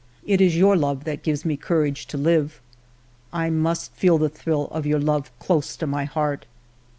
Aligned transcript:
It 0.33 0.41
is 0.41 0.57
your 0.57 0.75
love 0.75 1.03
that 1.03 1.21
gives 1.21 1.45
me 1.45 1.57
cour 1.57 1.85
age 1.85 2.07
to 2.07 2.17
live. 2.17 2.59
I 3.31 3.51
must 3.51 3.91
feel 3.93 4.17
the 4.17 4.29
thrill 4.29 4.65
of 4.71 4.87
your 4.87 4.97
love 4.99 5.31
close 5.37 5.75
to 5.77 5.85
my 5.85 6.05
heart. 6.05 6.47